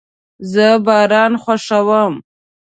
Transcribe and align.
زه 0.51 0.67
باران 0.85 1.33
خوښوم 1.43 2.13